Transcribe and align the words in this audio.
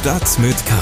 Stadt 0.00 0.38
mit 0.38 0.56
K. 0.64 0.74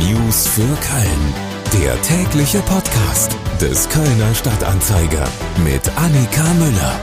News 0.00 0.48
für 0.48 0.62
Köln. 0.62 1.80
Der 1.80 2.02
tägliche 2.02 2.58
Podcast 2.62 3.36
des 3.60 3.88
Kölner 3.88 4.34
Stadtanzeiger 4.34 5.28
mit 5.62 5.88
Annika 5.96 6.42
Müller. 6.54 7.00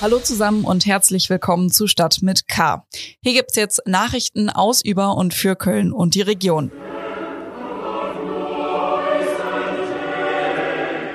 Hallo 0.00 0.20
zusammen 0.20 0.64
und 0.64 0.86
herzlich 0.86 1.28
willkommen 1.28 1.72
zu 1.72 1.88
Stadt 1.88 2.18
mit 2.22 2.46
K. 2.46 2.86
Hier 3.20 3.32
gibt's 3.32 3.56
jetzt 3.56 3.82
Nachrichten 3.84 4.48
aus, 4.48 4.80
über 4.80 5.16
und 5.16 5.34
für 5.34 5.56
Köln 5.56 5.92
und 5.92 6.14
die 6.14 6.22
Region. 6.22 6.70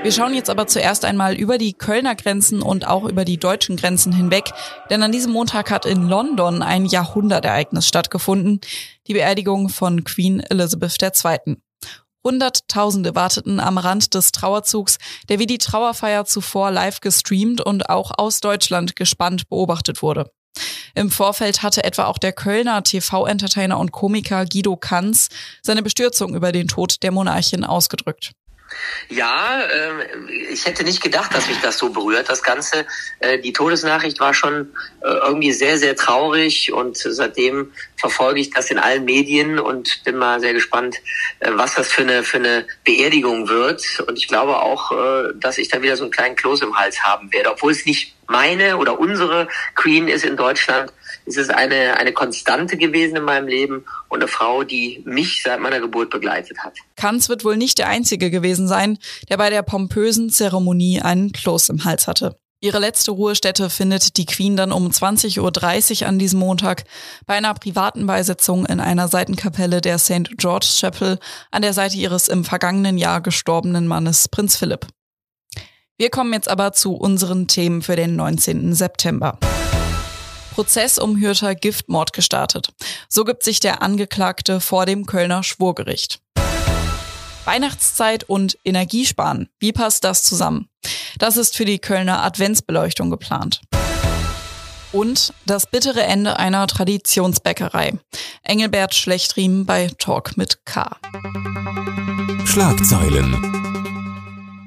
Wir 0.01 0.13
schauen 0.13 0.33
jetzt 0.33 0.49
aber 0.49 0.65
zuerst 0.65 1.03
einmal 1.03 1.35
über 1.35 1.57
die 1.57 1.73
Kölner 1.73 2.15
Grenzen 2.15 2.61
und 2.61 2.87
auch 2.87 3.03
über 3.03 3.25
die 3.25 3.37
deutschen 3.37 3.75
Grenzen 3.75 4.13
hinweg, 4.13 4.53
denn 4.89 5.03
an 5.03 5.11
diesem 5.11 5.33
Montag 5.33 5.69
hat 5.71 5.85
in 5.85 6.07
London 6.07 6.61
ein 6.61 6.85
Jahrhundertereignis 6.85 7.85
stattgefunden, 7.85 8.61
die 9.07 9.13
Beerdigung 9.13 9.67
von 9.67 10.05
Queen 10.05 10.39
Elizabeth 10.39 11.01
II. 11.01 11.57
Hunderttausende 12.23 13.13
warteten 13.13 13.59
am 13.59 13.77
Rand 13.77 14.13
des 14.13 14.31
Trauerzugs, 14.31 14.99
der 15.27 15.39
wie 15.39 15.47
die 15.47 15.57
Trauerfeier 15.57 16.23
zuvor 16.23 16.71
live 16.71 17.01
gestreamt 17.01 17.59
und 17.59 17.89
auch 17.89 18.11
aus 18.17 18.39
Deutschland 18.39 18.95
gespannt 18.95 19.49
beobachtet 19.49 20.01
wurde. 20.01 20.31
Im 20.95 21.11
Vorfeld 21.11 21.61
hatte 21.61 21.83
etwa 21.83 22.05
auch 22.05 22.17
der 22.17 22.31
Kölner 22.31 22.83
TV-Entertainer 22.83 23.77
und 23.77 23.91
Komiker 23.91 24.45
Guido 24.45 24.77
Kanz 24.77 25.27
seine 25.61 25.83
Bestürzung 25.83 26.35
über 26.35 26.53
den 26.53 26.69
Tod 26.69 27.03
der 27.03 27.11
Monarchin 27.11 27.65
ausgedrückt. 27.65 28.31
Ja, 29.09 29.61
äh, 29.61 30.31
ich 30.51 30.65
hätte 30.65 30.83
nicht 30.83 31.01
gedacht, 31.01 31.33
dass 31.33 31.47
mich 31.47 31.59
das 31.61 31.77
so 31.77 31.89
berührt, 31.89 32.29
das 32.29 32.43
Ganze. 32.43 32.85
Äh, 33.19 33.39
die 33.39 33.53
Todesnachricht 33.53 34.19
war 34.19 34.33
schon 34.33 34.73
äh, 35.01 35.07
irgendwie 35.07 35.51
sehr, 35.51 35.77
sehr 35.77 35.95
traurig 35.95 36.71
und 36.71 36.97
seitdem 36.97 37.71
verfolge 37.97 38.39
ich 38.39 38.51
das 38.51 38.69
in 38.69 38.77
allen 38.77 39.05
Medien 39.05 39.59
und 39.59 40.03
bin 40.03 40.17
mal 40.17 40.39
sehr 40.39 40.53
gespannt, 40.53 40.97
äh, 41.39 41.51
was 41.53 41.75
das 41.75 41.91
für 41.91 42.03
eine, 42.03 42.23
für 42.23 42.37
eine 42.37 42.67
Beerdigung 42.83 43.49
wird. 43.49 43.83
Und 44.07 44.17
ich 44.17 44.27
glaube 44.27 44.61
auch, 44.61 44.91
dass 45.35 45.57
ich 45.57 45.69
da 45.69 45.81
wieder 45.81 45.97
so 45.97 46.03
einen 46.03 46.11
kleinen 46.11 46.35
Kloß 46.35 46.61
im 46.61 46.77
Hals 46.77 47.03
haben 47.03 47.31
werde, 47.33 47.51
obwohl 47.51 47.71
es 47.71 47.85
nicht 47.85 48.15
meine 48.27 48.77
oder 48.77 48.99
unsere 48.99 49.47
Queen 49.75 50.07
ist 50.07 50.23
in 50.23 50.37
Deutschland 50.37 50.91
ist 51.29 51.37
es 51.37 51.49
eine, 51.49 51.97
eine 51.97 52.11
Konstante 52.11 52.75
gewesen 52.77 53.15
in 53.15 53.23
meinem 53.23 53.47
Leben 53.47 53.85
und 54.09 54.19
eine 54.19 54.27
Frau, 54.27 54.63
die 54.63 55.01
mich 55.05 55.41
seit 55.43 55.59
meiner 55.59 55.79
Geburt 55.79 56.09
begleitet 56.09 56.59
hat. 56.59 56.73
Kanz 56.95 57.29
wird 57.29 57.45
wohl 57.45 57.57
nicht 57.57 57.77
der 57.77 57.87
Einzige 57.87 58.29
gewesen 58.29 58.67
sein, 58.67 58.97
der 59.29 59.37
bei 59.37 59.49
der 59.49 59.61
pompösen 59.61 60.29
Zeremonie 60.29 61.01
einen 61.01 61.31
Kloß 61.31 61.69
im 61.69 61.85
Hals 61.85 62.07
hatte. 62.07 62.35
Ihre 62.61 62.79
letzte 62.79 63.11
Ruhestätte 63.11 63.69
findet 63.69 64.17
die 64.17 64.25
Queen 64.25 64.57
dann 64.57 64.73
um 64.73 64.89
20.30 64.89 66.01
Uhr 66.01 66.07
an 66.09 66.19
diesem 66.19 66.39
Montag 66.39 66.83
bei 67.25 67.35
einer 67.35 67.53
privaten 67.53 68.05
Beisetzung 68.05 68.65
in 68.65 68.81
einer 68.81 69.07
Seitenkapelle 69.07 69.79
der 69.79 69.97
St. 69.97 70.31
George 70.35 70.67
Chapel 70.77 71.19
an 71.51 71.61
der 71.61 71.71
Seite 71.71 71.95
ihres 71.95 72.27
im 72.27 72.43
vergangenen 72.43 72.97
Jahr 72.97 73.21
gestorbenen 73.21 73.87
Mannes 73.87 74.27
Prinz 74.27 74.57
Philipp. 74.57 74.87
Wir 75.97 76.09
kommen 76.09 76.33
jetzt 76.33 76.49
aber 76.49 76.73
zu 76.73 76.95
unseren 76.95 77.47
Themen 77.47 77.81
für 77.81 77.95
den 77.95 78.17
19. 78.17 78.73
September. 78.73 79.39
Prozess 80.59 80.99
um 80.99 81.17
Hürter 81.17 81.55
Giftmord 81.55 82.11
gestartet. 82.11 82.73
So 83.07 83.23
gibt 83.23 83.43
sich 83.43 83.61
der 83.61 83.81
Angeklagte 83.81 84.59
vor 84.59 84.85
dem 84.85 85.05
Kölner 85.05 85.41
Schwurgericht. 85.41 86.19
Weihnachtszeit 87.45 88.25
und 88.25 88.57
Energiesparen. 88.65 89.47
Wie 89.59 89.71
passt 89.71 90.03
das 90.03 90.25
zusammen? 90.25 90.67
Das 91.17 91.37
ist 91.37 91.55
für 91.55 91.63
die 91.63 91.79
Kölner 91.79 92.21
Adventsbeleuchtung 92.23 93.09
geplant. 93.09 93.61
Und 94.91 95.33
das 95.45 95.65
bittere 95.65 96.03
Ende 96.03 96.37
einer 96.37 96.67
Traditionsbäckerei. 96.67 97.97
Engelbert 98.43 98.93
Schlechtriem 98.93 99.65
bei 99.65 99.89
Talk 99.97 100.35
mit 100.35 100.65
K. 100.65 100.97
Schlagzeilen. 102.43 103.78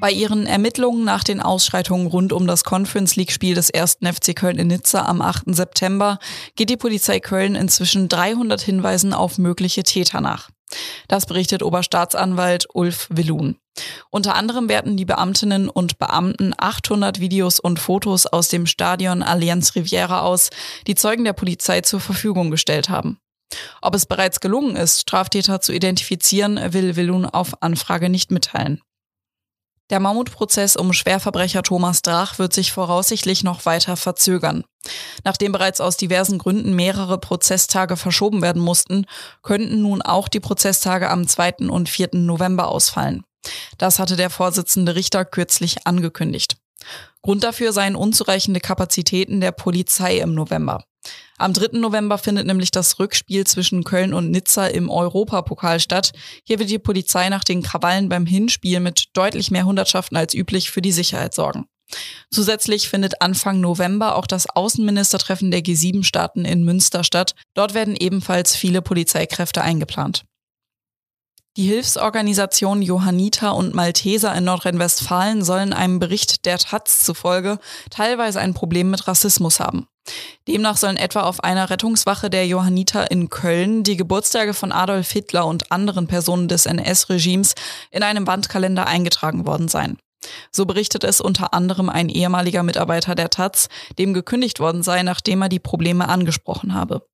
Bei 0.02 0.10
ihren 0.10 0.48
Ermittlungen 0.48 1.04
nach 1.04 1.22
den 1.22 1.40
Ausschreitungen 1.40 2.08
rund 2.08 2.32
um 2.32 2.48
das 2.48 2.64
Conference 2.64 3.14
League-Spiel 3.14 3.54
des 3.54 3.72
1. 3.72 3.98
FC 4.02 4.34
Köln 4.34 4.58
in 4.58 4.66
Nizza 4.66 5.06
am 5.06 5.22
8. 5.22 5.54
September 5.54 6.18
geht 6.56 6.70
die 6.70 6.76
Polizei 6.76 7.20
Köln 7.20 7.54
inzwischen 7.54 8.08
300 8.08 8.60
Hinweisen 8.60 9.14
auf 9.14 9.38
mögliche 9.38 9.84
Täter 9.84 10.20
nach. 10.20 10.50
Das 11.06 11.26
berichtet 11.26 11.62
Oberstaatsanwalt 11.62 12.66
Ulf 12.74 13.06
Willun. 13.10 13.58
Unter 14.10 14.34
anderem 14.34 14.68
werten 14.68 14.96
die 14.96 15.04
Beamtinnen 15.04 15.68
und 15.68 16.00
Beamten 16.00 16.52
800 16.58 17.20
Videos 17.20 17.60
und 17.60 17.78
Fotos 17.78 18.26
aus 18.26 18.48
dem 18.48 18.66
Stadion 18.66 19.22
Allianz 19.22 19.76
Riviera 19.76 20.22
aus, 20.22 20.50
die 20.88 20.96
Zeugen 20.96 21.22
der 21.22 21.32
Polizei 21.32 21.80
zur 21.82 22.00
Verfügung 22.00 22.50
gestellt 22.50 22.88
haben. 22.88 23.18
Ob 23.80 23.94
es 23.94 24.06
bereits 24.06 24.40
gelungen 24.40 24.74
ist, 24.74 25.02
Straftäter 25.02 25.60
zu 25.60 25.72
identifizieren, 25.72 26.58
will 26.72 26.96
Willun 26.96 27.24
auf 27.24 27.62
Anfrage 27.62 28.08
nicht 28.08 28.32
mitteilen. 28.32 28.82
Der 29.92 30.00
Mammutprozess 30.00 30.76
um 30.76 30.94
Schwerverbrecher 30.94 31.62
Thomas 31.62 32.00
Drach 32.00 32.38
wird 32.38 32.54
sich 32.54 32.72
voraussichtlich 32.72 33.44
noch 33.44 33.66
weiter 33.66 33.98
verzögern. 33.98 34.64
Nachdem 35.22 35.52
bereits 35.52 35.82
aus 35.82 35.98
diversen 35.98 36.38
Gründen 36.38 36.74
mehrere 36.74 37.18
Prozesstage 37.18 37.98
verschoben 37.98 38.40
werden 38.40 38.62
mussten, 38.62 39.04
könnten 39.42 39.82
nun 39.82 40.00
auch 40.00 40.28
die 40.28 40.40
Prozesstage 40.40 41.10
am 41.10 41.28
2. 41.28 41.68
und 41.68 41.90
4. 41.90 42.08
November 42.14 42.68
ausfallen. 42.68 43.22
Das 43.76 43.98
hatte 43.98 44.16
der 44.16 44.30
Vorsitzende 44.30 44.94
Richter 44.94 45.26
kürzlich 45.26 45.86
angekündigt. 45.86 46.56
Grund 47.20 47.44
dafür 47.44 47.74
seien 47.74 47.94
unzureichende 47.94 48.60
Kapazitäten 48.60 49.42
der 49.42 49.52
Polizei 49.52 50.16
im 50.20 50.32
November. 50.32 50.86
Am 51.38 51.52
3. 51.52 51.78
November 51.78 52.18
findet 52.18 52.46
nämlich 52.46 52.70
das 52.70 52.98
Rückspiel 52.98 53.46
zwischen 53.46 53.84
Köln 53.84 54.14
und 54.14 54.30
Nizza 54.30 54.66
im 54.66 54.90
Europapokal 54.90 55.80
statt. 55.80 56.12
Hier 56.44 56.58
wird 56.58 56.70
die 56.70 56.78
Polizei 56.78 57.28
nach 57.28 57.44
den 57.44 57.62
Krawallen 57.62 58.08
beim 58.08 58.26
Hinspiel 58.26 58.80
mit 58.80 59.06
deutlich 59.14 59.50
mehr 59.50 59.64
Hundertschaften 59.64 60.16
als 60.16 60.34
üblich 60.34 60.70
für 60.70 60.82
die 60.82 60.92
Sicherheit 60.92 61.34
sorgen. 61.34 61.66
Zusätzlich 62.30 62.88
findet 62.88 63.20
Anfang 63.20 63.60
November 63.60 64.16
auch 64.16 64.26
das 64.26 64.48
Außenministertreffen 64.48 65.50
der 65.50 65.60
G7-Staaten 65.60 66.44
in 66.44 66.64
Münster 66.64 67.04
statt. 67.04 67.34
Dort 67.54 67.74
werden 67.74 67.96
ebenfalls 67.96 68.56
viele 68.56 68.80
Polizeikräfte 68.80 69.62
eingeplant. 69.62 70.24
Die 71.58 71.66
Hilfsorganisation 71.66 72.80
Johanniter 72.80 73.54
und 73.54 73.74
Malteser 73.74 74.34
in 74.34 74.44
Nordrhein-Westfalen 74.44 75.44
sollen 75.44 75.74
einem 75.74 75.98
Bericht 75.98 76.46
der 76.46 76.56
Taz 76.56 77.04
zufolge 77.04 77.58
teilweise 77.90 78.40
ein 78.40 78.54
Problem 78.54 78.90
mit 78.90 79.06
Rassismus 79.06 79.60
haben. 79.60 79.86
Demnach 80.48 80.78
sollen 80.78 80.96
etwa 80.96 81.24
auf 81.24 81.44
einer 81.44 81.68
Rettungswache 81.68 82.30
der 82.30 82.46
Johanniter 82.46 83.10
in 83.10 83.28
Köln 83.28 83.82
die 83.82 83.98
Geburtstage 83.98 84.54
von 84.54 84.72
Adolf 84.72 85.10
Hitler 85.10 85.46
und 85.46 85.70
anderen 85.70 86.06
Personen 86.06 86.48
des 86.48 86.64
NS-Regimes 86.64 87.54
in 87.90 88.02
einem 88.02 88.26
Wandkalender 88.26 88.86
eingetragen 88.86 89.44
worden 89.46 89.68
sein. 89.68 89.98
So 90.52 90.64
berichtet 90.64 91.04
es 91.04 91.20
unter 91.20 91.52
anderem 91.52 91.90
ein 91.90 92.08
ehemaliger 92.08 92.62
Mitarbeiter 92.62 93.14
der 93.14 93.28
Taz, 93.28 93.68
dem 93.98 94.14
gekündigt 94.14 94.58
worden 94.58 94.82
sei, 94.82 95.02
nachdem 95.02 95.42
er 95.42 95.50
die 95.50 95.58
Probleme 95.58 96.08
angesprochen 96.08 96.72
habe. 96.72 97.06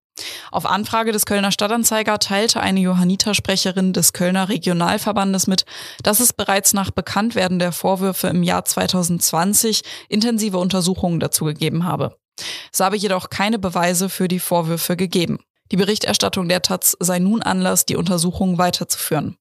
Auf 0.51 0.67
Anfrage 0.67 1.12
des 1.12 1.27
Kölner 1.27 1.53
Stadtanzeiger 1.53 2.19
teilte 2.19 2.61
eine 2.61 2.81
Johanniter-Sprecherin 2.81 3.93
des 3.93 4.12
Kölner 4.12 4.49
Regionalverbandes 4.49 5.47
mit, 5.47 5.65
dass 6.03 6.21
es 6.21 6.33
bereits 6.33 6.73
nach 6.73 6.91
Bekanntwerden 6.91 7.59
der 7.59 7.73
Vorwürfe 7.73 8.28
im 8.28 8.43
Jahr 8.43 8.65
2020 8.65 9.83
intensive 10.09 10.59
Untersuchungen 10.59 11.21
dazu 11.21 11.45
gegeben 11.45 11.84
habe. 11.84 12.17
Es 12.73 12.81
habe 12.81 12.97
jedoch 12.97 13.31
keine 13.31 13.59
Beweise 13.59 14.09
für 14.09 14.28
die 14.28 14.39
Vorwürfe 14.39 14.97
gegeben. 14.97 15.39
Die 15.71 15.77
Berichterstattung 15.77 16.49
der 16.49 16.62
Taz 16.62 16.97
sei 16.99 17.19
nun 17.19 17.43
Anlass, 17.43 17.84
die 17.84 17.97
Untersuchung 17.97 18.56
weiterzuführen. 18.56 19.37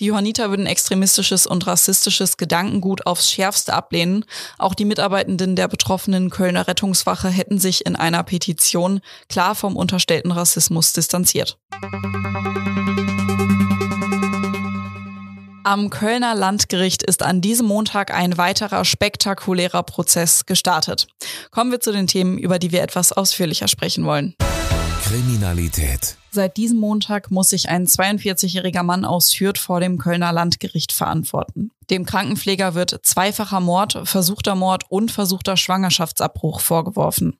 Die 0.00 0.06
Johanniter 0.06 0.50
würden 0.50 0.66
extremistisches 0.66 1.46
und 1.46 1.66
rassistisches 1.66 2.36
Gedankengut 2.36 3.06
aufs 3.06 3.30
Schärfste 3.30 3.74
ablehnen. 3.74 4.24
Auch 4.58 4.74
die 4.74 4.84
Mitarbeitenden 4.84 5.56
der 5.56 5.68
betroffenen 5.68 6.30
Kölner 6.30 6.66
Rettungswache 6.66 7.28
hätten 7.28 7.58
sich 7.58 7.86
in 7.86 7.96
einer 7.96 8.22
Petition 8.24 9.00
klar 9.28 9.54
vom 9.54 9.76
unterstellten 9.76 10.32
Rassismus 10.32 10.92
distanziert. 10.92 11.58
Am 15.64 15.90
Kölner 15.90 16.34
Landgericht 16.34 17.02
ist 17.02 17.22
an 17.22 17.40
diesem 17.42 17.66
Montag 17.66 18.12
ein 18.12 18.38
weiterer 18.38 18.84
spektakulärer 18.84 19.82
Prozess 19.82 20.46
gestartet. 20.46 21.08
Kommen 21.50 21.70
wir 21.70 21.80
zu 21.80 21.92
den 21.92 22.06
Themen, 22.06 22.38
über 22.38 22.58
die 22.58 22.72
wir 22.72 22.82
etwas 22.82 23.12
ausführlicher 23.12 23.68
sprechen 23.68 24.06
wollen. 24.06 24.34
Kriminalität. 25.08 26.18
Seit 26.30 26.58
diesem 26.58 26.76
Montag 26.80 27.30
muss 27.30 27.48
sich 27.48 27.70
ein 27.70 27.86
42-jähriger 27.86 28.82
Mann 28.82 29.06
aus 29.06 29.32
Hürth 29.32 29.56
vor 29.58 29.80
dem 29.80 29.96
Kölner 29.96 30.32
Landgericht 30.32 30.92
verantworten. 30.92 31.70
Dem 31.88 32.04
Krankenpfleger 32.04 32.74
wird 32.74 33.00
zweifacher 33.04 33.60
Mord, 33.60 34.00
versuchter 34.04 34.54
Mord 34.54 34.82
und 34.90 35.10
versuchter 35.10 35.56
Schwangerschaftsabbruch 35.56 36.60
vorgeworfen. 36.60 37.38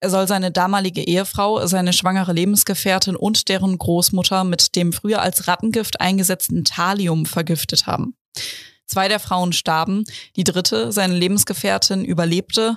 Er 0.00 0.10
soll 0.10 0.28
seine 0.28 0.52
damalige 0.52 1.02
Ehefrau, 1.02 1.66
seine 1.66 1.94
schwangere 1.94 2.34
Lebensgefährtin 2.34 3.16
und 3.16 3.48
deren 3.48 3.78
Großmutter 3.78 4.44
mit 4.44 4.76
dem 4.76 4.92
früher 4.92 5.22
als 5.22 5.48
Rattengift 5.48 6.02
eingesetzten 6.02 6.64
Thallium 6.64 7.24
vergiftet 7.24 7.86
haben. 7.86 8.16
Zwei 8.88 9.08
der 9.08 9.20
Frauen 9.20 9.52
starben, 9.52 10.04
die 10.34 10.44
dritte, 10.44 10.92
seine 10.92 11.14
Lebensgefährtin, 11.14 12.06
überlebte. 12.06 12.74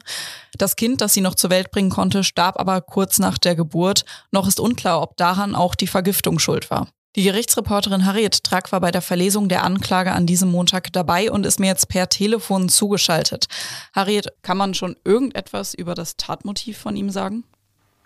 Das 0.58 0.76
Kind, 0.76 1.00
das 1.00 1.14
sie 1.14 1.22
noch 1.22 1.36
zur 1.36 1.50
Welt 1.50 1.72
bringen 1.72 1.90
konnte, 1.90 2.26
starb 2.26 2.60
aber 2.60 2.82
kurz 2.82 3.18
nach 3.18 3.38
der 3.38 3.56
Geburt. 3.56 4.04
Noch 4.30 4.46
ist 4.46 4.60
unklar, 4.60 5.02
ob 5.02 5.16
daran 5.16 5.56
auch 5.56 5.74
die 5.74 5.88
Vergiftung 5.88 6.38
schuld 6.38 6.70
war. 6.70 6.90
Die 7.16 7.24
Gerichtsreporterin 7.24 8.06
Harriet 8.06 8.44
Track 8.44 8.72
war 8.72 8.82
bei 8.82 8.92
der 8.92 9.02
Verlesung 9.02 9.48
der 9.50 9.64
Anklage 9.64 10.12
an 10.12 10.26
diesem 10.26 10.52
Montag 10.52 10.94
dabei 10.94 11.32
und 11.32 11.46
ist 11.46 11.60
mir 11.60 11.68
jetzt 11.68 11.88
per 11.88 12.10
Telefon 12.10 12.68
zugeschaltet. 12.68 13.48
Harriet, 13.94 14.34
kann 14.44 14.58
man 14.58 14.74
schon 14.74 14.98
irgendetwas 15.06 15.74
über 15.74 15.96
das 15.96 16.18
Tatmotiv 16.18 16.78
von 16.78 16.96
ihm 16.96 17.10
sagen? 17.10 17.44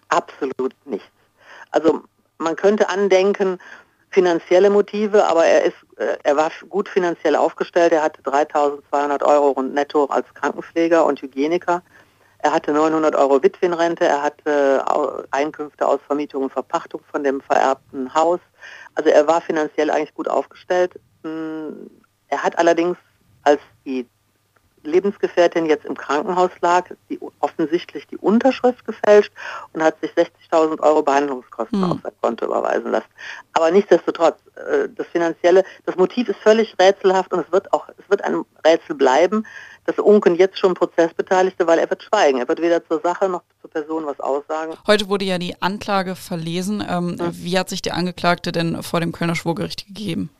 Absolut 0.10 0.74
nichts. 0.86 1.08
Also 1.72 2.04
man 2.38 2.56
könnte 2.56 2.90
andenken, 2.90 3.60
finanzielle 4.16 4.70
Motive, 4.70 5.28
aber 5.28 5.46
er 5.46 5.66
ist, 5.66 5.76
äh, 5.98 6.18
er 6.24 6.38
war 6.38 6.50
gut 6.70 6.88
finanziell 6.88 7.36
aufgestellt. 7.36 7.92
Er 7.92 8.02
hatte 8.02 8.22
3.200 8.22 9.22
Euro 9.24 9.50
rund 9.50 9.74
netto 9.74 10.06
als 10.06 10.26
Krankenpfleger 10.34 11.06
und 11.06 11.22
Hygieniker. 11.22 11.84
Er 12.40 12.54
hatte 12.54 12.72
900 12.72 13.14
Euro 13.16 13.44
Witwenrente. 13.44 14.06
Er 14.06 14.22
hatte 14.24 14.86
Einkünfte 15.32 15.86
aus 15.86 16.00
Vermietung 16.08 16.44
und 16.44 16.54
Verpachtung 16.54 17.02
von 17.12 17.24
dem 17.24 17.42
vererbten 17.42 18.14
Haus. 18.14 18.40
Also 18.96 19.10
er 19.10 19.28
war 19.28 19.42
finanziell 19.42 19.90
eigentlich 19.90 20.14
gut 20.14 20.30
aufgestellt. 20.30 20.94
Hm, 21.24 21.90
er 22.30 22.42
hat 22.42 22.58
allerdings, 22.58 22.98
als 23.44 23.60
die 23.86 24.08
Lebensgefährtin 24.86 25.66
jetzt 25.66 25.86
im 25.86 25.96
Krankenhaus 25.96 26.52
lag, 26.62 26.86
die, 27.10 27.20
offensichtlich 27.40 28.08
die 28.08 28.18
Unterschrift 28.18 28.86
gefälscht 28.86 29.32
und 29.74 29.84
hat 29.84 30.00
sich 30.02 30.12
60.000 30.12 30.80
Euro 30.82 31.04
Behandlungskosten 31.04 31.82
hm. 31.82 31.92
auf 31.92 31.98
sein 32.04 32.14
Konto 32.22 32.46
überweisen 32.46 32.92
lassen. 32.92 33.10
Aber 33.54 33.72
nichtsdestotrotz, 33.72 34.38
äh, 34.56 34.90
das 34.96 35.08
finanzielle, 35.08 35.64
das 35.86 35.96
Motiv 35.96 36.30
ist 36.30 36.40
völlig 36.40 36.76
rätselhaft 36.80 37.34
und 37.34 37.46
es 37.46 37.52
wird 37.52 37.72
auch, 37.74 37.88
es 37.98 38.10
wird 38.10 38.24
ein 38.24 38.44
Rätsel 38.66 38.96
bleiben. 38.96 39.46
Das 39.86 40.00
Unken 40.00 40.36
jetzt 40.36 40.58
schon 40.58 40.74
Prozessbeteiligte, 40.74 41.68
weil 41.68 41.78
er 41.78 41.90
wird 41.90 42.02
schweigen. 42.02 42.40
Er 42.40 42.48
wird 42.48 42.60
weder 42.60 42.84
zur 42.88 43.02
Sache 43.02 43.30
noch 43.30 43.44
zur 43.62 43.70
Person 43.70 44.06
was 44.08 44.20
aussagen. 44.20 44.74
Heute 44.88 45.10
wurde 45.10 45.26
ja 45.26 45.38
die 45.38 45.62
Anklage 45.62 46.16
verlesen. 46.16 46.84
Ähm, 46.88 47.18
ja. 47.20 47.30
Wie 47.32 47.60
hat 47.60 47.70
sich 47.70 47.84
der 47.84 47.94
Angeklagte 47.94 48.52
denn 48.52 48.82
vor 48.82 49.00
dem 49.00 49.12
Kölner 49.12 49.36
Schwurgericht 49.36 49.86
gegeben? 49.86 50.32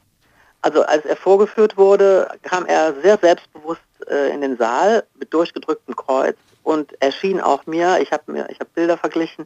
Also 0.66 0.82
als 0.82 1.06
er 1.06 1.16
vorgeführt 1.16 1.78
wurde, 1.78 2.28
kam 2.42 2.66
er 2.66 2.96
sehr 3.04 3.20
selbstbewusst 3.22 3.84
äh, 4.08 4.34
in 4.34 4.42
den 4.42 4.58
Saal 4.58 5.04
mit 5.14 5.32
durchgedrücktem 5.32 5.96
Kreuz 5.96 6.38
und 6.64 7.00
erschien 7.04 7.40
auch 7.40 7.68
mir, 7.68 8.00
ich 8.02 8.12
habe 8.12 8.32
mir, 8.32 8.50
ich 8.50 8.60
habe 8.60 8.72
Bilder 8.74 8.98
verglichen, 8.98 9.46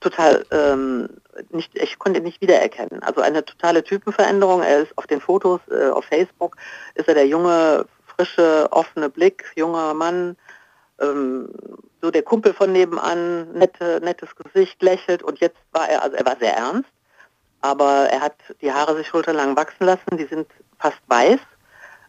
total 0.00 0.46
ähm, 0.52 1.10
nicht, 1.50 1.76
ich 1.76 1.98
konnte 1.98 2.20
ihn 2.20 2.24
nicht 2.24 2.40
wiedererkennen. 2.40 3.02
Also 3.02 3.20
eine 3.20 3.44
totale 3.44 3.84
Typenveränderung. 3.84 4.62
Er 4.62 4.84
ist 4.84 4.96
auf 4.96 5.06
den 5.06 5.20
Fotos 5.20 5.60
äh, 5.70 5.90
auf 5.90 6.06
Facebook 6.06 6.56
ist 6.94 7.08
er 7.08 7.14
der 7.14 7.26
junge, 7.26 7.84
frische, 8.06 8.66
offene 8.70 9.10
Blick, 9.10 9.44
junger 9.56 9.92
Mann, 9.92 10.34
ähm, 10.98 11.50
so 12.00 12.10
der 12.10 12.22
Kumpel 12.22 12.54
von 12.54 12.72
nebenan, 12.72 13.52
nette, 13.52 14.00
nettes 14.02 14.30
Gesicht, 14.34 14.82
lächelt 14.82 15.22
und 15.22 15.40
jetzt 15.40 15.58
war 15.72 15.90
er, 15.90 16.02
also 16.02 16.16
er 16.16 16.24
war 16.24 16.38
sehr 16.40 16.56
ernst, 16.56 16.88
aber 17.64 18.08
er 18.10 18.20
hat 18.20 18.36
die 18.60 18.72
Haare 18.72 18.96
sich 18.96 19.08
schulterlang 19.08 19.56
wachsen 19.56 19.84
lassen, 19.86 20.16
die 20.18 20.26
sind 20.26 20.46
fast 20.78 21.00
weiß 21.06 21.40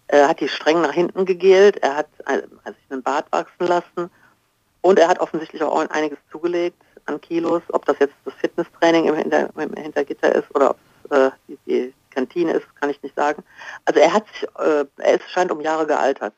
er 0.08 0.28
hat 0.28 0.40
die 0.40 0.48
streng 0.48 0.82
nach 0.82 0.94
hinten 0.94 1.26
gegelt, 1.26 1.78
er 1.78 1.96
hat 1.96 2.08
also 2.26 2.48
einen 2.90 3.04
Bart 3.04 3.32
wachsen 3.32 3.68
lassen 3.68 4.12
und 4.82 5.00
er 5.00 5.08
hat 5.08 5.20
offensichtlich 5.20 5.64
auch 5.64 5.90
einiges 5.90 6.20
zugelegt 6.32 6.82
an 7.06 7.20
Kilos. 7.22 7.64
Ob 7.70 7.86
das 7.86 7.98
jetzt 8.00 8.14
das 8.24 8.34
Fitnesstraining 8.36 9.06
im, 9.06 9.16
Hinter, 9.16 9.50
im 9.56 9.74
Hintergitter 9.74 10.34
ist 10.34 10.54
oder 10.54 10.72
ob 10.72 10.78
es 11.10 11.18
äh, 11.18 11.32
die, 11.48 11.58
die, 11.66 11.94
Kantine 12.12 12.54
ist, 12.54 12.66
kann 12.80 12.90
ich 12.90 13.04
nicht 13.04 13.14
sagen. 13.14 13.44
Also 13.84 14.00
er 14.00 14.14
hat 14.14 14.26
sich, 14.30 14.44
äh, 14.58 14.86
er 14.96 15.16
ist, 15.16 15.30
scheint 15.30 15.52
um 15.52 15.60
Jahre 15.60 15.86
gealtert. 15.86 16.34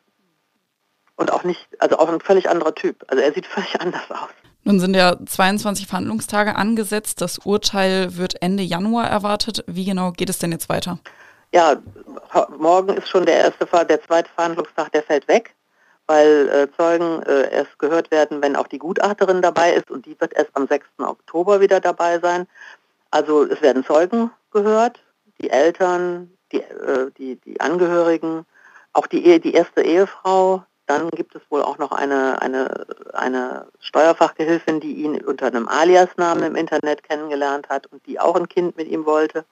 Und 1.17 1.31
auch 1.31 1.43
nicht, 1.43 1.67
also 1.77 1.99
auch 1.99 2.09
ein 2.09 2.19
völlig 2.19 2.49
anderer 2.49 2.73
Typ. 2.73 3.05
Also 3.09 3.21
er 3.21 3.31
sieht 3.31 3.45
völlig 3.45 3.79
anders 3.81 4.09
aus. 4.09 4.29
Nun 4.67 4.79
sind 4.79 4.95
ja 4.95 5.15
22 5.25 5.87
Verhandlungstage 5.87 6.55
angesetzt. 6.55 7.21
Das 7.21 7.39
Urteil 7.39 8.17
wird 8.17 8.41
Ende 8.41 8.63
Januar 8.63 9.07
erwartet. 9.07 9.63
Wie 9.65 9.85
genau 9.85 10.11
geht 10.11 10.29
es 10.29 10.39
denn 10.39 10.51
jetzt 10.51 10.69
weiter? 10.69 10.99
ja, 11.53 11.77
morgen 12.57 12.97
ist 12.97 13.07
schon 13.07 13.25
der 13.25 13.37
erste, 13.37 13.65
der 13.85 14.01
zweite 14.03 14.29
Verhandlungstag, 14.35 14.91
der 14.91 15.03
fällt 15.03 15.27
weg, 15.27 15.55
weil 16.05 16.49
äh, 16.49 16.67
Zeugen 16.75 17.23
äh, 17.23 17.51
erst 17.51 17.79
gehört 17.79 18.11
werden, 18.11 18.41
wenn 18.41 18.55
auch 18.55 18.67
die 18.67 18.79
Gutachterin 18.79 19.41
dabei 19.41 19.73
ist 19.73 19.89
und 19.89 20.05
die 20.05 20.19
wird 20.19 20.33
erst 20.33 20.51
am 20.53 20.67
6. 20.67 20.85
Oktober 20.99 21.61
wieder 21.61 21.79
dabei 21.79 22.19
sein. 22.19 22.47
Also 23.11 23.43
es 23.45 23.61
werden 23.61 23.85
Zeugen 23.85 24.31
gehört, 24.51 24.99
die 25.39 25.49
Eltern, 25.49 26.31
die, 26.51 26.61
äh, 26.61 27.11
die, 27.17 27.35
die 27.37 27.59
Angehörigen, 27.61 28.45
auch 28.93 29.07
die, 29.07 29.25
Ehe, 29.25 29.39
die 29.39 29.53
erste 29.53 29.81
Ehefrau. 29.81 30.63
Dann 30.87 31.09
gibt 31.11 31.35
es 31.35 31.41
wohl 31.49 31.61
auch 31.61 31.77
noch 31.77 31.91
eine, 31.91 32.41
eine, 32.41 32.87
eine 33.13 33.67
Steuerfachgehilfin, 33.79 34.79
die 34.79 34.93
ihn 34.93 35.21
unter 35.21 35.47
einem 35.47 35.67
Aliasnamen 35.67 36.43
im 36.43 36.55
Internet 36.55 37.03
kennengelernt 37.03 37.67
hat 37.69 37.87
und 37.87 38.05
die 38.07 38.19
auch 38.19 38.35
ein 38.35 38.47
Kind 38.47 38.77
mit 38.77 38.87
ihm 38.87 39.05
wollte. 39.05 39.45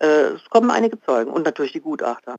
Äh, 0.00 0.34
es 0.34 0.50
kommen 0.50 0.70
einige 0.70 1.00
Zeugen 1.00 1.30
und 1.30 1.44
natürlich 1.44 1.72
die 1.72 1.80
Gutachter. 1.80 2.36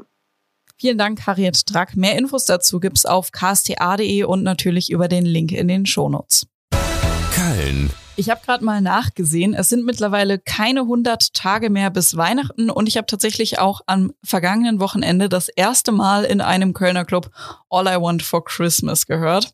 Vielen 0.78 0.98
Dank, 0.98 1.26
Harriet 1.26 1.64
Drack. 1.72 1.96
Mehr 1.96 2.18
Infos 2.18 2.46
dazu 2.46 2.80
gibt's 2.80 3.06
auf 3.06 3.32
ksta.de 3.32 4.24
und 4.24 4.44
natürlich 4.44 4.92
über 4.92 5.08
den 5.08 5.26
Link 5.26 5.54
in 5.54 5.68
den 5.68 5.86
Shownotes. 5.86 6.48
Köln. 7.34 7.92
Ich 8.22 8.30
habe 8.30 8.42
gerade 8.46 8.64
mal 8.64 8.82
nachgesehen. 8.82 9.56
Es 9.56 9.70
sind 9.70 9.84
mittlerweile 9.84 10.38
keine 10.38 10.82
100 10.82 11.34
Tage 11.34 11.72
mehr 11.72 11.90
bis 11.90 12.16
Weihnachten 12.16 12.70
und 12.70 12.88
ich 12.88 12.98
habe 12.98 13.08
tatsächlich 13.08 13.58
auch 13.58 13.82
am 13.88 14.14
vergangenen 14.24 14.80
Wochenende 14.80 15.28
das 15.28 15.50
erste 15.50 15.92
Mal 15.92 16.24
in 16.26 16.40
einem 16.40 16.74
Kölner 16.74 17.04
Club 17.04 17.32
All 17.72 17.88
I 17.88 18.00
Want 18.00 18.22
for 18.22 18.46
Christmas 18.46 19.08
gehört. 19.08 19.52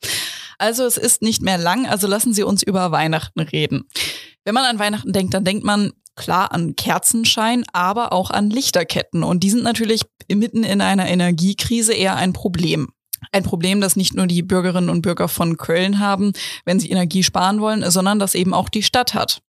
Also 0.58 0.84
es 0.84 0.98
ist 0.98 1.22
nicht 1.22 1.42
mehr 1.42 1.58
lang, 1.58 1.88
also 1.88 2.08
lassen 2.08 2.34
Sie 2.34 2.44
uns 2.44 2.62
über 2.62 2.92
Weihnachten 2.92 3.40
reden. 3.40 3.88
Wenn 4.44 4.54
man 4.54 4.66
an 4.66 4.80
Weihnachten 4.80 5.14
denkt, 5.14 5.34
dann 5.34 5.46
denkt 5.46 5.64
man 5.64 5.94
klar 6.18 6.52
an 6.52 6.76
Kerzenschein, 6.76 7.64
aber 7.72 8.12
auch 8.12 8.32
an 8.32 8.50
Lichterketten. 8.50 9.24
Und 9.24 9.44
die 9.44 9.50
sind 9.50 9.64
natürlich 9.64 10.02
mitten 10.30 10.66
in 10.66 10.82
einer 10.82 11.08
Energiekrise 11.08 11.94
eher 11.94 12.18
ein 12.18 12.34
Problem. 12.34 12.90
Ein 13.32 13.44
Problem, 13.44 13.82
das 13.82 13.96
nicht 13.96 14.14
nur 14.14 14.28
die 14.28 14.44
Bürgerinnen 14.44 14.90
und 14.90 15.02
Bürger 15.02 15.28
von 15.28 15.58
Köln 15.58 16.00
haben, 16.00 16.34
wenn 16.66 16.80
sie 16.80 16.90
Energie 16.90 17.24
sparen 17.24 17.62
wollen, 17.62 17.90
sondern 17.90 18.20
das 18.20 18.36
eben 18.36 18.54
auch 18.54 18.70
die 18.70 18.84
Stadt 18.84 19.14
hat. 19.14 19.42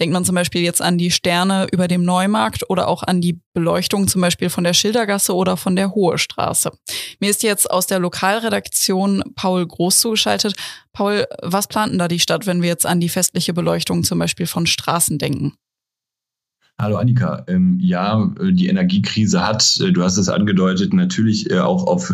Denkt 0.00 0.12
man 0.12 0.24
zum 0.24 0.34
Beispiel 0.34 0.62
jetzt 0.62 0.82
an 0.82 0.98
die 0.98 1.12
Sterne 1.12 1.68
über 1.70 1.86
dem 1.86 2.04
Neumarkt 2.04 2.68
oder 2.68 2.88
auch 2.88 3.04
an 3.04 3.20
die 3.20 3.40
Beleuchtung 3.52 4.08
zum 4.08 4.20
Beispiel 4.20 4.50
von 4.50 4.64
der 4.64 4.74
Schildergasse 4.74 5.34
oder 5.34 5.56
von 5.56 5.76
der 5.76 5.94
Hohe 5.94 6.18
Straße. 6.18 6.72
Mir 7.20 7.30
ist 7.30 7.44
jetzt 7.44 7.70
aus 7.70 7.86
der 7.86 8.00
Lokalredaktion 8.00 9.22
Paul 9.36 9.64
Groß 9.64 10.00
zugeschaltet. 10.00 10.56
Paul, 10.92 11.26
was 11.42 11.68
planten 11.68 11.98
da 11.98 12.08
die 12.08 12.18
Stadt, 12.18 12.46
wenn 12.46 12.62
wir 12.62 12.68
jetzt 12.68 12.86
an 12.86 12.98
die 12.98 13.08
festliche 13.08 13.54
Beleuchtung 13.54 14.02
zum 14.02 14.18
Beispiel 14.18 14.46
von 14.46 14.66
Straßen 14.66 15.18
denken? 15.18 15.56
Hallo 16.80 16.96
Annika. 16.96 17.44
Ähm, 17.46 17.78
ja, 17.80 18.32
äh, 18.40 18.52
die 18.52 18.66
Energiekrise 18.66 19.46
hat, 19.46 19.78
äh, 19.80 19.92
du 19.92 20.02
hast 20.02 20.16
es 20.16 20.28
angedeutet, 20.28 20.92
natürlich 20.92 21.48
äh, 21.48 21.60
auch 21.60 21.86
auf 21.86 22.12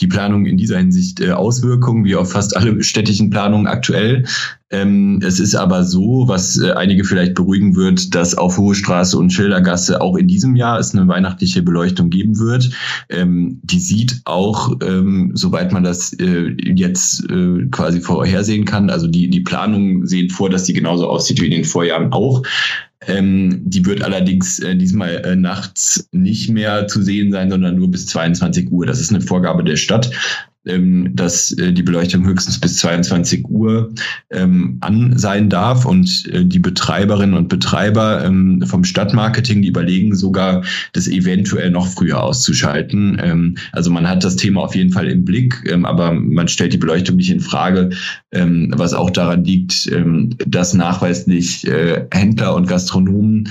die 0.00 0.06
Planung 0.06 0.44
in 0.44 0.58
dieser 0.58 0.76
Hinsicht 0.76 1.20
äh, 1.20 1.30
Auswirkungen, 1.30 2.04
wie 2.04 2.14
auf 2.14 2.30
fast 2.30 2.54
alle 2.54 2.82
städtischen 2.82 3.30
Planungen 3.30 3.66
aktuell. 3.66 4.26
Ähm, 4.70 5.20
es 5.24 5.40
ist 5.40 5.54
aber 5.54 5.84
so, 5.84 6.24
was 6.28 6.60
äh, 6.60 6.72
einige 6.72 7.04
vielleicht 7.04 7.34
beruhigen 7.34 7.74
wird, 7.74 8.14
dass 8.14 8.34
auf 8.34 8.58
Hohe 8.58 8.74
Straße 8.74 9.16
und 9.16 9.30
Schildergasse 9.30 10.02
auch 10.02 10.16
in 10.16 10.28
diesem 10.28 10.56
Jahr 10.56 10.78
es 10.78 10.94
eine 10.94 11.08
weihnachtliche 11.08 11.62
Beleuchtung 11.62 12.10
geben 12.10 12.38
wird. 12.38 12.68
Ähm, 13.08 13.60
die 13.62 13.80
sieht 13.80 14.20
auch, 14.26 14.76
ähm, 14.82 15.30
soweit 15.32 15.72
man 15.72 15.84
das 15.84 16.12
äh, 16.14 16.54
jetzt 16.62 17.26
quasi 17.70 18.00
vorhersehen 18.00 18.66
kann, 18.66 18.90
also 18.90 19.06
die, 19.06 19.30
die 19.30 19.40
Planungen 19.40 20.06
sehen 20.06 20.28
vor, 20.28 20.50
dass 20.50 20.64
die 20.64 20.74
genauso 20.74 21.08
aussieht 21.08 21.40
wie 21.40 21.46
in 21.46 21.52
den 21.52 21.64
Vorjahren 21.64 22.12
auch. 22.12 22.42
Ähm, 23.06 23.62
die 23.64 23.84
wird 23.84 24.02
allerdings 24.02 24.58
äh, 24.60 24.76
diesmal 24.76 25.24
äh, 25.24 25.36
nachts 25.36 26.08
nicht 26.12 26.50
mehr 26.50 26.86
zu 26.86 27.02
sehen 27.02 27.32
sein, 27.32 27.50
sondern 27.50 27.76
nur 27.76 27.90
bis 27.90 28.06
22 28.06 28.70
Uhr. 28.70 28.86
Das 28.86 29.00
ist 29.00 29.10
eine 29.10 29.20
Vorgabe 29.20 29.64
der 29.64 29.76
Stadt 29.76 30.10
dass 30.64 31.50
äh, 31.58 31.72
die 31.72 31.82
Beleuchtung 31.82 32.24
höchstens 32.24 32.60
bis 32.60 32.76
22 32.76 33.48
Uhr 33.48 33.92
ähm, 34.30 34.78
an 34.80 35.18
sein 35.18 35.48
darf 35.48 35.84
und 35.84 36.28
äh, 36.32 36.44
die 36.44 36.60
Betreiberinnen 36.60 37.34
und 37.34 37.48
Betreiber 37.48 38.24
ähm, 38.24 38.62
vom 38.64 38.84
Stadtmarketing, 38.84 39.62
die 39.62 39.68
überlegen 39.68 40.14
sogar, 40.14 40.62
das 40.92 41.08
eventuell 41.08 41.70
noch 41.70 41.88
früher 41.88 42.22
auszuschalten. 42.22 43.20
Ähm, 43.20 43.56
also 43.72 43.90
man 43.90 44.08
hat 44.08 44.22
das 44.22 44.36
Thema 44.36 44.62
auf 44.62 44.76
jeden 44.76 44.92
Fall 44.92 45.08
im 45.08 45.24
Blick, 45.24 45.64
ähm, 45.68 45.84
aber 45.84 46.12
man 46.12 46.46
stellt 46.46 46.72
die 46.72 46.78
Beleuchtung 46.78 47.16
nicht 47.16 47.30
in 47.30 47.40
Frage, 47.40 47.90
ähm, 48.30 48.72
was 48.76 48.94
auch 48.94 49.10
daran 49.10 49.44
liegt, 49.44 49.88
ähm, 49.88 50.30
dass 50.46 50.74
nachweislich 50.74 51.66
äh, 51.66 52.06
Händler 52.12 52.54
und 52.54 52.68
Gastronomen 52.68 53.48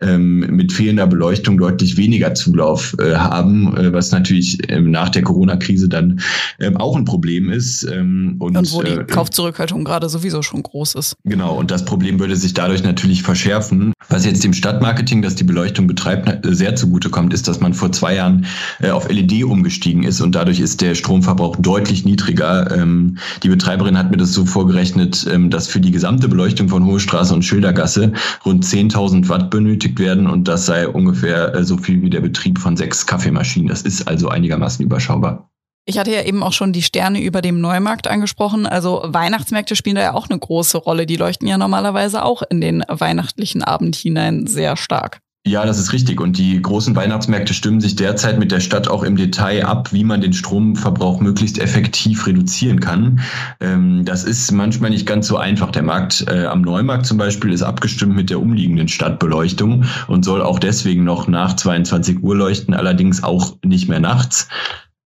ähm, 0.00 0.40
mit 0.50 0.72
fehlender 0.72 1.06
Beleuchtung 1.06 1.58
deutlich 1.58 1.96
weniger 1.96 2.34
Zulauf 2.34 2.96
äh, 2.98 3.14
haben, 3.14 3.76
äh, 3.76 3.92
was 3.92 4.12
natürlich 4.12 4.58
ähm, 4.70 4.90
nach 4.90 5.08
der 5.08 5.22
Corona-Krise 5.22 5.88
dann 5.88 6.20
ähm, 6.60 6.76
auch 6.76 6.96
ein 6.96 7.04
Problem 7.04 7.50
ist. 7.50 7.84
Ähm, 7.84 8.36
und, 8.38 8.56
und 8.56 8.72
wo 8.72 8.82
die 8.82 8.92
äh, 8.92 9.04
Kaufzurückhaltung 9.04 9.84
gerade 9.84 10.08
sowieso 10.08 10.42
schon 10.42 10.62
groß 10.62 10.94
ist. 10.96 11.16
Genau, 11.24 11.56
und 11.56 11.70
das 11.70 11.84
Problem 11.84 12.18
würde 12.18 12.36
sich 12.36 12.54
dadurch 12.54 12.82
natürlich 12.82 13.22
verschärfen. 13.22 13.92
Was 14.08 14.24
jetzt 14.24 14.44
dem 14.44 14.52
Stadtmarketing, 14.52 15.22
das 15.22 15.34
die 15.34 15.44
Beleuchtung 15.44 15.86
betreibt, 15.86 16.46
sehr 16.46 16.76
zugutekommt, 16.76 17.32
ist, 17.34 17.48
dass 17.48 17.60
man 17.60 17.74
vor 17.74 17.92
zwei 17.92 18.14
Jahren 18.14 18.46
äh, 18.80 18.90
auf 18.90 19.08
LED 19.08 19.44
umgestiegen 19.44 20.02
ist 20.02 20.20
und 20.20 20.34
dadurch 20.34 20.60
ist 20.60 20.80
der 20.80 20.94
Stromverbrauch 20.94 21.56
deutlich 21.56 22.04
niedriger. 22.04 22.70
Ähm, 22.76 23.18
die 23.42 23.48
Betreiberin 23.48 23.98
hat 23.98 24.10
mir 24.10 24.16
das 24.16 24.32
so 24.32 24.44
vorgerechnet, 24.44 25.26
ähm, 25.30 25.50
dass 25.50 25.68
für 25.68 25.80
die 25.80 25.90
gesamte 25.90 26.28
Beleuchtung 26.28 26.68
von 26.68 26.84
Hohe 26.84 27.00
Straße 27.00 27.34
und 27.34 27.44
Schildergasse 27.44 28.12
rund 28.44 28.64
10.000 28.64 29.28
Watt 29.28 29.50
benötigt 29.50 29.85
werden 29.94 30.26
und 30.26 30.48
das 30.48 30.66
sei 30.66 30.88
ungefähr 30.88 31.54
äh, 31.54 31.64
so 31.64 31.76
viel 31.76 32.02
wie 32.02 32.10
der 32.10 32.20
Betrieb 32.20 32.58
von 32.58 32.76
sechs 32.76 33.06
Kaffeemaschinen. 33.06 33.68
Das 33.68 33.82
ist 33.82 34.06
also 34.08 34.28
einigermaßen 34.28 34.84
überschaubar. 34.84 35.50
Ich 35.88 35.98
hatte 35.98 36.10
ja 36.10 36.22
eben 36.22 36.42
auch 36.42 36.52
schon 36.52 36.72
die 36.72 36.82
Sterne 36.82 37.22
über 37.22 37.42
dem 37.42 37.60
Neumarkt 37.60 38.08
angesprochen. 38.08 38.66
Also 38.66 39.02
Weihnachtsmärkte 39.04 39.76
spielen 39.76 39.94
da 39.94 40.02
ja 40.02 40.14
auch 40.14 40.28
eine 40.28 40.38
große 40.38 40.78
Rolle. 40.78 41.06
Die 41.06 41.16
leuchten 41.16 41.46
ja 41.46 41.58
normalerweise 41.58 42.24
auch 42.24 42.42
in 42.50 42.60
den 42.60 42.82
weihnachtlichen 42.88 43.62
Abend 43.62 43.94
hinein 43.94 44.48
sehr 44.48 44.76
stark. 44.76 45.20
Ja, 45.46 45.64
das 45.64 45.78
ist 45.78 45.92
richtig. 45.92 46.20
Und 46.20 46.38
die 46.38 46.60
großen 46.60 46.96
Weihnachtsmärkte 46.96 47.54
stimmen 47.54 47.80
sich 47.80 47.94
derzeit 47.94 48.36
mit 48.36 48.50
der 48.50 48.58
Stadt 48.58 48.88
auch 48.88 49.04
im 49.04 49.14
Detail 49.14 49.64
ab, 49.64 49.92
wie 49.92 50.02
man 50.02 50.20
den 50.20 50.32
Stromverbrauch 50.32 51.20
möglichst 51.20 51.60
effektiv 51.60 52.26
reduzieren 52.26 52.80
kann. 52.80 53.20
Ähm, 53.60 54.04
das 54.04 54.24
ist 54.24 54.50
manchmal 54.50 54.90
nicht 54.90 55.06
ganz 55.06 55.28
so 55.28 55.36
einfach. 55.36 55.70
Der 55.70 55.84
Markt 55.84 56.26
äh, 56.28 56.46
am 56.46 56.62
Neumarkt 56.62 57.06
zum 57.06 57.16
Beispiel 57.16 57.52
ist 57.52 57.62
abgestimmt 57.62 58.16
mit 58.16 58.28
der 58.28 58.40
umliegenden 58.40 58.88
Stadtbeleuchtung 58.88 59.84
und 60.08 60.24
soll 60.24 60.42
auch 60.42 60.58
deswegen 60.58 61.04
noch 61.04 61.28
nach 61.28 61.54
22 61.54 62.24
Uhr 62.24 62.34
leuchten, 62.34 62.74
allerdings 62.74 63.22
auch 63.22 63.54
nicht 63.64 63.88
mehr 63.88 64.00
nachts. 64.00 64.48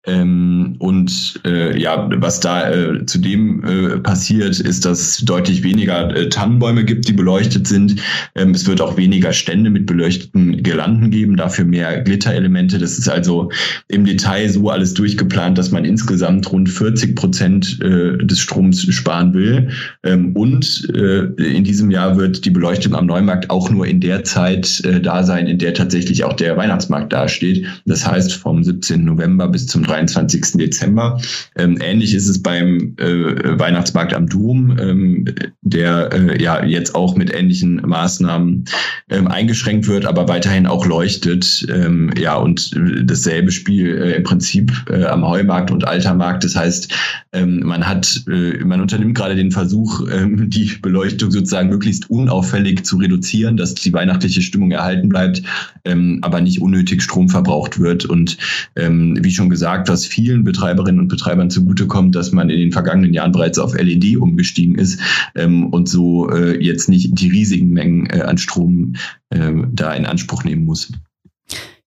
Ähm, 0.06 0.76
und 0.80 1.42
äh, 1.46 1.78
ja, 1.78 2.10
was 2.16 2.40
da 2.40 2.72
äh, 2.72 3.06
zudem 3.06 3.64
äh, 3.66 4.00
passiert, 4.00 4.58
ist, 4.58 4.86
dass 4.86 5.18
deutlich 5.18 5.62
weniger 5.64 6.16
äh, 6.16 6.30
Tannenbäume 6.30 6.86
gibt, 6.86 7.10
die 7.10 7.14
beleuchtet 7.14 7.68
sind. 7.68 8.02
Ähm, 8.36 8.52
es 8.52 8.66
wird 8.66 8.80
auch 8.80 8.96
weniger 8.96 9.34
Stände 9.34 9.70
mit 9.70 9.88
beleuchteten 9.88 10.64
Girlanden 10.64 11.12
geben, 11.12 11.36
dafür 11.36 11.66
mehr 11.66 12.02
Glitterelemente. 12.02 12.80
Das 12.80 12.98
ist 12.98 13.10
also 13.10 13.52
im 13.90 14.06
Detail 14.06 14.48
so 14.48 14.70
alles 14.70 14.94
durchgeplant, 14.94 15.58
dass 15.58 15.72
man 15.72 15.84
insgesamt 15.84 16.50
rund 16.50 16.70
40 16.70 17.18
Prozent 17.18 17.80
äh, 17.82 18.18
des 18.26 18.40
Stroms 18.40 18.82
sparen 18.94 19.34
will. 19.34 19.70
Ähm, 20.04 20.34
und 20.34 20.90
äh, 20.96 21.26
in 21.44 21.66
diesem 21.66 21.92
Jahr 21.92 22.16
wird 22.16 22.46
die 22.46 22.52
Beleuchtung 22.52 22.96
am 22.96 23.06
Neumarkt 23.06 23.50
auch 23.50 23.70
nur 23.70 23.86
in 23.86 24.00
der 24.00 24.24
Zeit 24.24 24.82
äh, 24.86 25.02
da 25.02 25.24
sein, 25.24 25.48
in 25.48 25.58
der 25.58 25.74
tatsächlich 25.74 26.24
auch 26.24 26.34
der 26.34 26.56
Weihnachtsmarkt 26.56 27.12
dasteht. 27.12 27.66
Das 27.86 28.08
heißt 28.08 28.34
vom 28.34 28.64
17. 28.64 29.04
November 29.04 29.50
bis 29.50 29.68
zum 29.68 29.89
23. 29.90 30.58
Dezember. 30.58 31.20
Ähm, 31.58 31.78
ähnlich 31.82 32.14
ist 32.14 32.28
es 32.28 32.42
beim 32.42 32.96
äh, 32.98 33.60
Weihnachtsmarkt 33.60 34.14
am 34.14 34.28
Dom, 34.28 34.78
ähm, 34.80 35.26
der 35.62 36.10
äh, 36.14 36.42
ja 36.42 36.64
jetzt 36.64 36.96
auch 36.96 37.16
mit 37.16 37.34
ähnlichen 37.34 37.82
Maßnahmen 37.86 38.66
ähm, 39.10 39.28
eingeschränkt 39.28 39.88
wird, 39.88 40.06
aber 40.06 40.28
weiterhin 40.28 40.68
auch 40.68 40.86
leuchtet. 40.86 41.66
Ähm, 41.70 42.12
ja, 42.18 42.36
und 42.36 42.72
dasselbe 43.04 43.52
Spiel 43.52 43.98
äh, 43.98 44.14
im 44.14 44.24
Prinzip 44.24 44.72
äh, 44.90 45.06
am 45.06 45.28
Heumarkt 45.28 45.72
und 45.72 45.88
Altermarkt. 45.88 46.44
Das 46.44 46.56
heißt, 46.56 46.94
ähm, 47.34 47.62
man 47.64 47.88
hat, 47.88 48.24
äh, 48.28 48.64
man 48.64 48.82
unternimmt 48.82 49.16
gerade 49.16 49.36
den 49.36 49.52
Versuch, 49.52 50.08
ähm, 50.12 50.50
die 50.50 50.72
Beleuchtung 50.82 51.32
sozusagen 51.32 51.70
möglichst 51.70 52.10
unauffällig 52.10 52.86
zu 52.86 52.98
reduzieren, 52.98 53.58
dass 53.58 53.76
die 53.76 53.94
weihnachtliche 53.94 54.42
Stimmung 54.42 54.72
erhalten 54.72 55.10
bleibt, 55.10 55.42
ähm, 55.86 56.20
aber 56.22 56.42
nicht 56.42 56.62
unnötig 56.62 57.02
Strom 57.02 57.30
verbraucht 57.30 57.80
wird. 57.80 58.06
Und 58.06 58.38
ähm, 58.76 59.18
wie 59.22 59.32
schon 59.32 59.50
gesagt, 59.50 59.79
gesagt, 59.80 59.90
was 59.90 60.06
vielen 60.06 60.44
Betreiberinnen 60.44 61.00
und 61.00 61.08
Betreibern 61.08 61.50
zugutekommt, 61.50 62.16
dass 62.16 62.32
man 62.32 62.50
in 62.50 62.60
den 62.60 62.72
vergangenen 62.72 63.14
Jahren 63.14 63.32
bereits 63.32 63.60
auf 63.60 63.74
LED 63.74 64.18
umgestiegen 64.18 64.76
ist 64.76 65.00
ähm, 65.36 65.72
und 65.74 65.88
so 65.88 66.30
äh, 66.30 66.62
jetzt 66.64 66.90
nicht 66.90 67.20
die 67.20 67.30
riesigen 67.30 67.70
Mengen 67.70 68.08
äh, 68.08 68.22
an 68.22 68.38
Strom 68.38 68.96
äh, 69.30 69.52
da 69.72 69.94
in 69.94 70.06
Anspruch 70.06 70.44
nehmen 70.44 70.66
muss. 70.66 70.92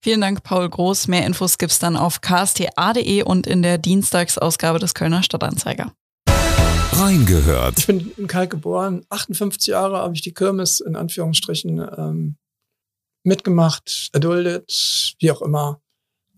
Vielen 0.00 0.20
Dank, 0.20 0.42
Paul 0.42 0.68
Groß. 0.68 1.06
Mehr 1.08 1.26
Infos 1.26 1.58
gibt's 1.58 1.78
dann 1.78 1.96
auf 1.96 2.20
ksta.de 2.20 3.22
und 3.22 3.46
in 3.46 3.62
der 3.62 3.78
Dienstagsausgabe 3.78 4.80
des 4.80 4.94
Kölner 4.94 5.22
Stadtanzeiger. 5.22 5.92
Reingehört. 6.92 7.78
Ich 7.78 7.86
bin 7.86 8.10
in 8.16 8.26
Kalk 8.26 8.50
geboren. 8.50 9.04
58 9.10 9.68
Jahre 9.68 9.98
habe 9.98 10.14
ich 10.14 10.22
die 10.22 10.34
Kirmes 10.34 10.80
in 10.80 10.96
Anführungsstrichen 10.96 11.78
ähm, 11.96 12.36
mitgemacht, 13.24 14.10
erduldet, 14.12 15.14
wie 15.20 15.30
auch 15.30 15.40
immer. 15.40 15.80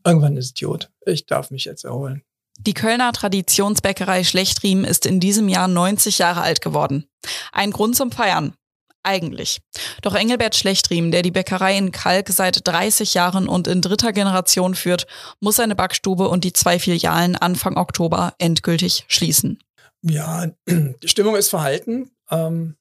Irgendwann 0.06 0.36
ist 0.36 0.50
Idiot. 0.50 0.90
Ich 1.06 1.26
darf 1.26 1.50
mich 1.50 1.64
jetzt 1.64 1.84
erholen. 1.84 2.22
Die 2.58 2.74
Kölner 2.74 3.12
Traditionsbäckerei 3.12 4.22
Schlechtriem 4.22 4.84
ist 4.84 5.06
in 5.06 5.20
diesem 5.20 5.48
Jahr 5.48 5.68
90 5.68 6.18
Jahre 6.18 6.42
alt 6.42 6.60
geworden. 6.60 7.06
Ein 7.52 7.72
Grund 7.72 7.96
zum 7.96 8.12
Feiern. 8.12 8.54
Eigentlich. 9.02 9.60
Doch 10.00 10.14
Engelbert 10.14 10.56
Schlechtriem, 10.56 11.10
der 11.10 11.20
die 11.20 11.30
Bäckerei 11.30 11.76
in 11.76 11.92
Kalk 11.92 12.30
seit 12.30 12.66
30 12.66 13.12
Jahren 13.12 13.48
und 13.48 13.68
in 13.68 13.82
dritter 13.82 14.12
Generation 14.12 14.74
führt, 14.74 15.06
muss 15.40 15.56
seine 15.56 15.74
Backstube 15.74 16.28
und 16.28 16.42
die 16.44 16.54
zwei 16.54 16.78
Filialen 16.78 17.36
Anfang 17.36 17.76
Oktober 17.76 18.34
endgültig 18.38 19.04
schließen. 19.08 19.58
Ja, 20.02 20.46
die 20.68 21.08
Stimmung 21.08 21.36
ist 21.36 21.50
verhalten. 21.50 22.12
Ähm, 22.30 22.76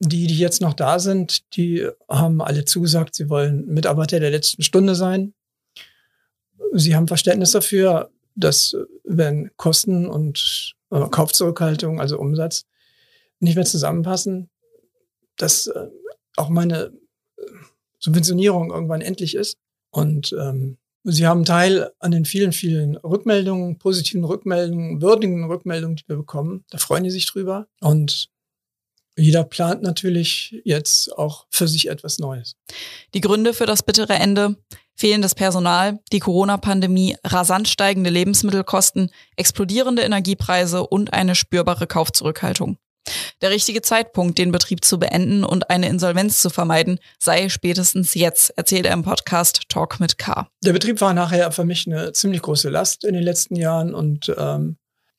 die, 0.00 0.26
die 0.26 0.38
jetzt 0.38 0.60
noch 0.60 0.74
da 0.74 0.98
sind, 0.98 1.56
die 1.56 1.88
haben 2.06 2.42
alle 2.42 2.66
zugesagt, 2.66 3.14
sie 3.14 3.30
wollen 3.30 3.66
Mitarbeiter 3.66 4.20
der 4.20 4.30
letzten 4.30 4.62
Stunde 4.62 4.94
sein. 4.94 5.32
Sie 6.72 6.94
haben 6.94 7.08
Verständnis 7.08 7.52
dafür, 7.52 8.10
dass 8.34 8.76
wenn 9.04 9.50
Kosten 9.56 10.06
und 10.06 10.74
äh, 10.90 11.08
Kaufzurückhaltung, 11.08 12.00
also 12.00 12.18
Umsatz, 12.18 12.64
nicht 13.40 13.56
mehr 13.56 13.64
zusammenpassen, 13.64 14.50
dass 15.36 15.66
äh, 15.66 15.88
auch 16.36 16.48
meine 16.48 16.92
äh, 17.36 17.42
Subventionierung 17.98 18.70
irgendwann 18.70 19.00
endlich 19.00 19.34
ist. 19.34 19.58
Und 19.90 20.34
ähm, 20.38 20.78
Sie 21.08 21.26
haben 21.26 21.44
Teil 21.44 21.92
an 22.00 22.10
den 22.10 22.24
vielen, 22.24 22.50
vielen 22.52 22.96
Rückmeldungen, 22.96 23.78
positiven 23.78 24.24
Rückmeldungen, 24.24 25.00
würdigen 25.00 25.44
Rückmeldungen, 25.44 25.96
die 25.96 26.08
wir 26.08 26.16
bekommen. 26.16 26.64
Da 26.70 26.78
freuen 26.78 27.04
die 27.04 27.10
sich 27.10 27.26
drüber. 27.26 27.68
Und 27.80 28.28
jeder 29.16 29.44
plant 29.44 29.82
natürlich 29.82 30.60
jetzt 30.64 31.16
auch 31.16 31.46
für 31.50 31.68
sich 31.68 31.88
etwas 31.88 32.18
Neues. 32.18 32.56
Die 33.14 33.20
Gründe 33.20 33.54
für 33.54 33.66
das 33.66 33.82
bittere 33.82 34.14
Ende 34.14 34.56
fehlendes 34.94 35.34
Personal, 35.34 35.98
die 36.12 36.20
Corona-Pandemie, 36.20 37.16
rasant 37.24 37.68
steigende 37.68 38.10
Lebensmittelkosten, 38.10 39.10
explodierende 39.36 40.02
Energiepreise 40.02 40.86
und 40.86 41.12
eine 41.12 41.34
spürbare 41.34 41.86
Kaufzurückhaltung. 41.86 42.78
Der 43.40 43.50
richtige 43.50 43.82
Zeitpunkt, 43.82 44.38
den 44.38 44.50
Betrieb 44.50 44.84
zu 44.84 44.98
beenden 44.98 45.44
und 45.44 45.70
eine 45.70 45.88
Insolvenz 45.88 46.40
zu 46.40 46.50
vermeiden, 46.50 46.98
sei 47.20 47.48
spätestens 47.48 48.14
jetzt, 48.14 48.50
erzählt 48.56 48.86
er 48.86 48.94
im 48.94 49.04
Podcast 49.04 49.68
Talk 49.68 50.00
mit 50.00 50.18
K. 50.18 50.48
Der 50.64 50.72
Betrieb 50.72 51.00
war 51.00 51.14
nachher 51.14 51.52
für 51.52 51.64
mich 51.64 51.86
eine 51.86 52.12
ziemlich 52.12 52.42
große 52.42 52.68
Last 52.68 53.04
in 53.04 53.14
den 53.14 53.22
letzten 53.22 53.54
Jahren 53.54 53.94
und 53.94 54.34
ähm, 54.36 54.76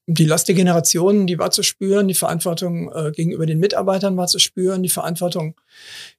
die 0.10 0.26
Last 0.26 0.48
der 0.48 0.56
Generationen, 0.56 1.28
die 1.28 1.38
war 1.38 1.52
zu 1.52 1.64
spüren, 1.64 2.08
die 2.08 2.14
Verantwortung 2.14 2.92
äh, 2.94 3.12
gegenüber 3.12 3.46
den 3.46 3.60
Mitarbeitern 3.60 4.16
war 4.16 4.28
zu 4.28 4.40
spüren, 4.40 4.82
die 4.82 4.90
Verantwortung 4.90 5.60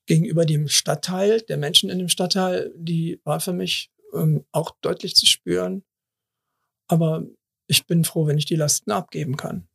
gegenüber 0.04 0.44
dem 0.44 0.68
Stadtteil, 0.68 1.40
der 1.40 1.56
Menschen 1.56 1.88
in 1.88 1.98
dem 1.98 2.10
Stadtteil, 2.10 2.70
die 2.76 3.18
war 3.24 3.40
für 3.40 3.54
mich 3.54 3.90
ähm, 4.14 4.44
auch 4.52 4.72
deutlich 4.82 5.16
zu 5.16 5.24
spüren. 5.24 5.84
Aber 6.86 7.24
ich 7.66 7.86
bin 7.86 8.04
froh, 8.04 8.26
wenn 8.26 8.38
ich 8.38 8.44
die 8.44 8.56
Lasten 8.56 8.90
abgeben 8.90 9.36
kann. 9.36 9.67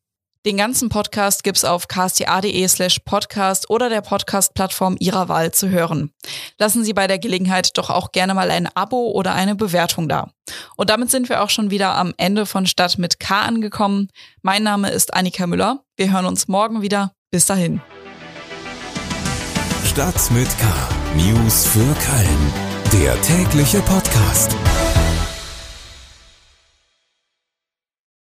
Den 0.45 0.57
ganzen 0.57 0.89
Podcast 0.89 1.45
gibt's 1.45 1.63
auf 1.63 1.87
ksta.de 1.87 2.67
slash 2.67 2.99
podcast 3.05 3.69
oder 3.69 3.87
der 3.87 4.01
Podcast-Plattform 4.01 4.97
Ihrer 4.99 5.29
Wahl 5.29 5.53
zu 5.53 5.69
hören. 5.69 6.11
Lassen 6.59 6.83
Sie 6.83 6.91
bei 6.91 7.07
der 7.07 7.17
Gelegenheit 7.17 7.77
doch 7.77 7.89
auch 7.89 8.11
gerne 8.11 8.33
mal 8.33 8.51
ein 8.51 8.67
Abo 8.75 9.11
oder 9.11 9.33
eine 9.35 9.55
Bewertung 9.55 10.09
da. 10.09 10.31
Und 10.75 10.89
damit 10.89 11.11
sind 11.11 11.29
wir 11.29 11.43
auch 11.43 11.49
schon 11.49 11.71
wieder 11.71 11.95
am 11.95 12.13
Ende 12.17 12.45
von 12.45 12.67
Stadt 12.67 12.97
mit 12.97 13.21
K 13.21 13.41
angekommen. 13.41 14.09
Mein 14.41 14.63
Name 14.63 14.89
ist 14.89 15.13
Annika 15.13 15.47
Müller. 15.47 15.85
Wir 15.95 16.11
hören 16.11 16.25
uns 16.25 16.49
morgen 16.49 16.81
wieder. 16.81 17.13
Bis 17.31 17.45
dahin. 17.45 17.81
Stadt 19.85 20.29
mit 20.31 20.49
K. 20.59 20.65
News 21.15 21.67
für 21.67 21.79
Köln. 21.79 22.53
Der 22.91 23.21
tägliche 23.21 23.79
Podcast. 23.79 24.53